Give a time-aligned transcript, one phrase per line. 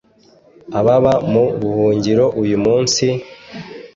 [0.79, 3.05] Ababa mu buhungiro uyu munsi,